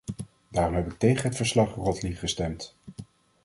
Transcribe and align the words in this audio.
Daarom 0.51 0.75
heb 0.75 0.91
ik 0.91 0.97
tegen 0.99 1.27
het 1.27 1.37
verslag-Rothley 1.37 2.11
gestemd. 2.11 2.75